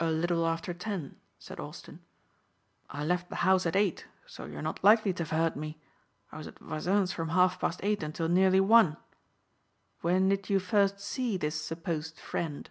[0.00, 2.00] "A little after ten," said Austin.
[2.90, 5.78] "I left the house at eight, so you are not likely to have heard me.
[6.32, 8.96] I was at Voisin's from half past eight until nearly one.
[10.00, 12.68] When did you first see this supposed friend?"